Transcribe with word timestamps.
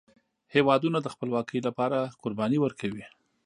هیوادونه 0.53 0.97
د 1.01 1.07
خپلواکۍ 1.13 1.59
لپاره 1.67 1.97
قربانۍ 2.21 2.57
ورکوي. 2.61 3.05